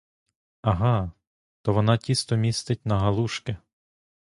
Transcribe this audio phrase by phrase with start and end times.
[0.61, 1.11] Ага:
[1.61, 3.57] то вона тісто місить на галушки.